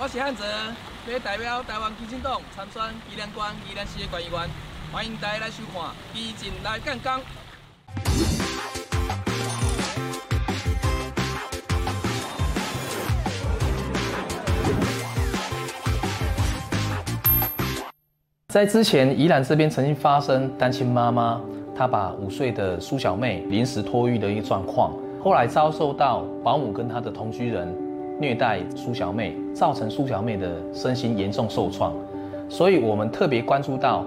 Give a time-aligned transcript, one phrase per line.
[0.00, 0.44] 我是汉泽，
[1.12, 2.80] 要代表台湾基进党参选
[3.12, 4.48] 宜兰县宜兰市的县议员，
[4.92, 5.82] 欢迎大家来收看
[6.14, 7.20] 《基进来赣江》。
[18.46, 21.40] 在之前，宜兰这边曾经发生单亲妈妈，
[21.74, 27.74] 她把五岁的苏小妹临时托育的一个状况，后来遭受到保姆跟她的同居人
[28.20, 31.92] 虐待苏小妹，造成苏小妹的身心严重受创，
[32.48, 34.04] 所以我们特别关注到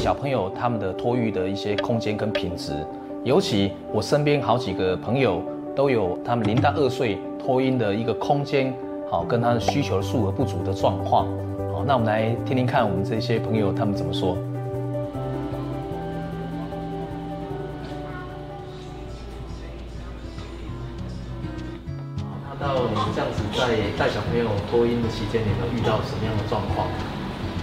[0.00, 2.72] 小朋友他们的托育的一些空间跟品质，
[3.22, 5.40] 尤其我身边好几个朋友
[5.76, 8.74] 都有他们零到二岁托婴的一个空间，
[9.08, 11.26] 好跟他的需求数额不足的状况。
[11.72, 14.36] 好那我们来听听看，我们这些朋友他们怎么说。
[22.62, 26.86] 到你们这样子在带小朋友托婴的期间，你们遇到什么样的状况？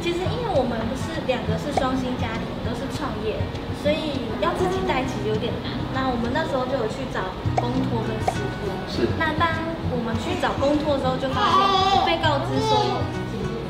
[0.03, 3.39] 其实因为我们是两个是双薪家庭，都是创业，
[3.79, 5.71] 所以要自己带其实有点难。
[5.95, 8.67] 那我们那时候就有去找公托跟私托。
[8.91, 9.07] 是。
[9.15, 9.47] 那当
[9.95, 12.99] 我们去找公托的时候，就发现被告知说。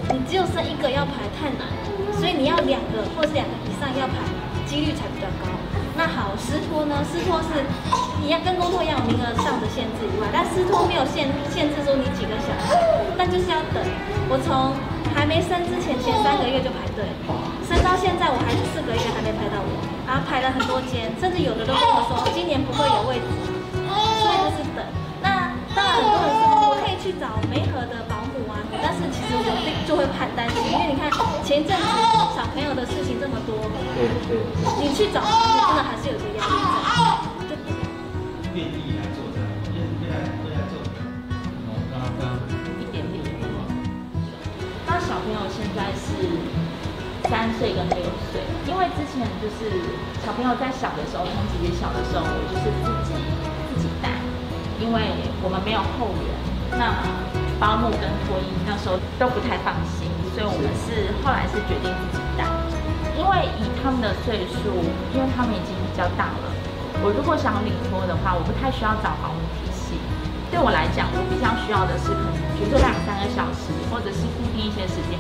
[0.10, 1.70] 你只有生一个要排太难，
[2.18, 4.18] 所以你要两个或是两个以上要排，
[4.66, 5.46] 几率才比较高。
[6.00, 7.04] 那好，私托呢？
[7.04, 7.60] 私托是
[8.24, 12.80] 你要跟公托一样有名额上的限制以外，但私托没有限限制说你几个小孩，
[13.20, 13.84] 但就是要等。
[14.32, 14.72] 我从
[15.12, 17.04] 还没生之前前三个月就排队，
[17.68, 19.76] 生到现在我还是四个月还没排到我，
[20.08, 23.28] 然后排了很多间，甚至有的都跟我说今年不会有位置，
[24.24, 24.80] 所以就是等。
[25.20, 28.08] 那当然很多人说我可以去找梅河的
[31.50, 31.84] 前一阵子
[32.38, 33.58] 小朋友的事情这么多，
[33.98, 34.38] 对对，
[34.78, 36.54] 你去找，真的还是有些压力
[37.50, 37.58] 在。
[38.54, 39.42] 愿意来做的，
[39.74, 40.78] 愿意来来做。
[42.78, 43.26] 一点点。
[44.86, 46.38] 那小朋友现在是
[47.28, 49.74] 三岁跟六岁，因为之前就是
[50.24, 53.18] 小朋友在小的时候，从姐姐小的时候，我就是自己
[53.74, 54.22] 自己带，
[54.80, 55.02] 因为
[55.42, 57.02] 我们没有后援，那。
[57.60, 62.46] 保姆跟托婴那时候都不太放心，所以我们是后来是决定自己带。
[63.20, 64.72] 因为以他们的岁数，
[65.12, 66.48] 因为他们已经比较大了，
[67.04, 70.00] 我如果想领托的话，我不太需要找保姆体系。
[70.50, 75.20] 对我来讲，我比较需要的是可能，比如说两三个小时，或者是固定一些时间。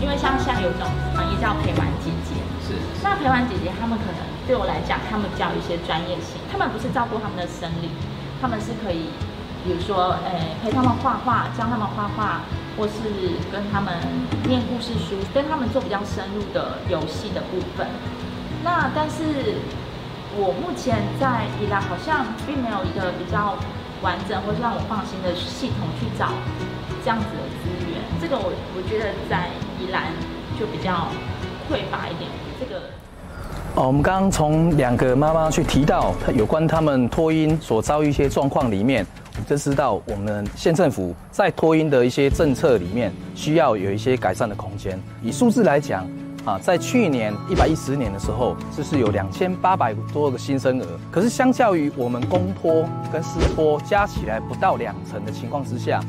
[0.00, 2.78] 因为像现在有一种行业叫陪玩姐姐，是。
[3.02, 7.90] 那陪玩姐姐他们可能对我来讲，他们比较有一些专业性，他们不是照顾他们的生理，
[8.40, 9.10] 他们是可以。
[9.62, 12.40] 比如说，诶，陪他们画画，教他们画画，
[12.76, 12.92] 或是
[13.52, 13.94] 跟他们
[14.46, 17.86] 念故事书，跟他们做比较深入的游戏的部分。
[18.62, 19.56] 那但是，
[20.36, 23.56] 我目前在宜兰好像并没有一个比较
[24.02, 26.28] 完整或是让我放心的系统去找
[27.02, 28.00] 这样子的资源。
[28.20, 30.12] 这个我我觉得在宜兰
[30.58, 31.08] 就比较
[31.68, 32.30] 匮乏一点。
[32.58, 32.90] 这个。
[33.76, 39.06] 哦，我们刚刚从两个妈妈去提到有关他们托婴所遭遇一些状况里面。
[39.32, 45.00] 我们就知道我们县政府在托婴的一些政策里面需要有一些改善的空间。
[45.22, 46.04] 以数字来讲，
[46.44, 50.86] 啊，在去年一百一十年的时候，就是有两千八百多个新生儿。
[51.12, 56.00] 可是相较于我们公托跟私托加起来不到两成的情况之下，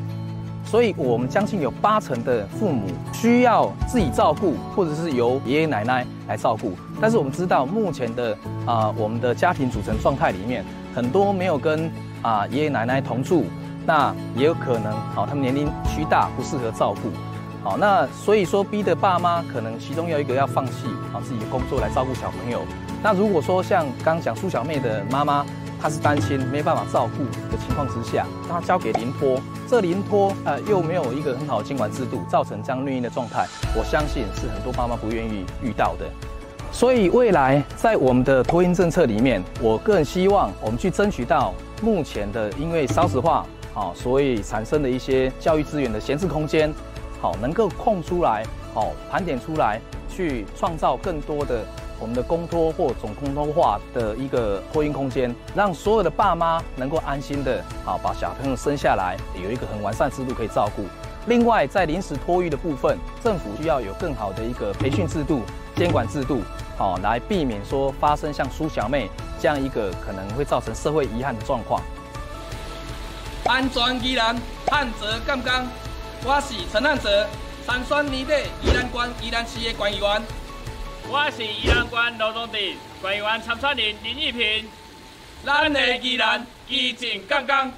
[0.63, 6.73] 所以我们将近有八成的父母需要自己照顾，或者是由爷爷奶奶来照顾。
[7.01, 10.63] 但是我们知道目前的啊，我们的家庭组成状态里面，
[10.95, 11.91] 很多没有跟
[12.21, 13.45] 啊，爷爷奶奶同住，
[13.85, 17.09] 那也有可能，好，他们年龄虚大，不适合照顾，
[17.67, 22.61] 好，那所以说逼的爸妈可能其中有一个要放弃啊自己的工作来照顾小朋友。
[23.03, 25.43] 那如果说像刚讲苏小妹的妈妈，
[25.81, 36.05] 他是单亲，没办法照顾的情况之下，他交给临托，这临托呃又没有一个很好的监管制度，造成这样虐婴的状态，我相信是很多爸妈不愿意遇到的。
[36.71, 41.53] 所以未来在我们的托婴政策里面，我个人希望我们去争取到。
[41.83, 43.43] 目前的因为少子化，
[43.73, 46.71] 好，所以产生的一些教育资源的闲置空间，
[47.19, 51.65] 好，能够空出来，好，盘点出来，去创造更多的
[52.01, 60.83] 我们的公托或总公托化的一个托婴空间，让所有的爸妈能够安心的，好，把小朋友生下来，有一个很完善制度可以照顾。
[61.27, 65.41] 另外，在临时托育的部分，政府需要有更好的一个培训制度、
[65.75, 66.41] 监管制度，
[66.75, 69.07] 好，来避免说发生像苏小妹。
[69.39, 71.81] 这样一个可能会造成社会遗憾的状况。
[73.45, 74.35] 安全依然，
[74.67, 75.67] 汉泽洛江，
[76.25, 77.27] 我是陈汉泽，
[77.65, 78.33] 参选年底
[78.63, 80.21] 宜兰县宜兰市的县议员。
[81.13, 82.61] 我是宜兰县罗东镇
[83.01, 84.65] 官员参选人林义平。
[85.45, 87.71] 咱的宜兰基进洛江。